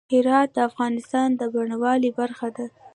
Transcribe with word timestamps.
هرات 0.13 0.49
د 0.55 0.57
افغانستان 0.69 1.29
د 1.39 1.41
بڼوالۍ 1.53 2.11
برخه 2.19 2.47
ده. 2.55 2.65